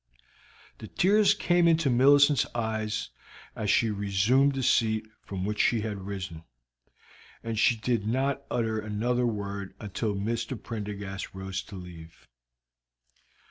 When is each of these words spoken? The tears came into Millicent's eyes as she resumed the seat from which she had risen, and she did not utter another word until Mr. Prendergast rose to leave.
The 0.79 0.87
tears 0.87 1.35
came 1.35 1.67
into 1.67 1.91
Millicent's 1.91 2.47
eyes 2.55 3.11
as 3.55 3.69
she 3.69 3.91
resumed 3.91 4.55
the 4.55 4.63
seat 4.63 5.07
from 5.21 5.45
which 5.45 5.61
she 5.61 5.81
had 5.81 6.07
risen, 6.07 6.43
and 7.43 7.59
she 7.59 7.75
did 7.75 8.07
not 8.07 8.41
utter 8.49 8.79
another 8.79 9.27
word 9.27 9.75
until 9.79 10.15
Mr. 10.15 10.59
Prendergast 10.59 11.35
rose 11.35 11.61
to 11.65 11.75
leave. 11.75 12.27